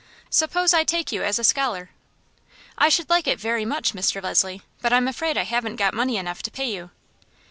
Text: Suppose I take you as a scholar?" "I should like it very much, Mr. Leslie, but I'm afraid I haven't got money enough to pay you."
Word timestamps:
Suppose 0.31 0.73
I 0.73 0.83
take 0.83 1.11
you 1.11 1.21
as 1.23 1.37
a 1.37 1.43
scholar?" 1.43 1.91
"I 2.75 2.89
should 2.89 3.07
like 3.07 3.27
it 3.27 3.39
very 3.39 3.65
much, 3.65 3.93
Mr. 3.93 4.19
Leslie, 4.19 4.63
but 4.81 4.91
I'm 4.91 5.07
afraid 5.07 5.37
I 5.37 5.43
haven't 5.43 5.75
got 5.75 5.93
money 5.93 6.17
enough 6.17 6.41
to 6.41 6.49
pay 6.49 6.71
you." 6.73 6.89